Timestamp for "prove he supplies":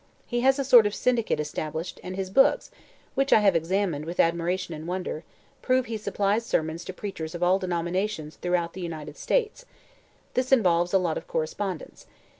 5.61-6.43